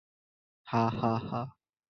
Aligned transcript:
হা 0.67 0.83
হা 0.99 1.13
হা! 1.27 1.41